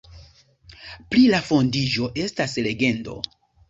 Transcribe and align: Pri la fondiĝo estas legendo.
Pri 1.13 1.23
la 1.35 1.43
fondiĝo 1.51 2.11
estas 2.27 2.61
legendo. 2.71 3.25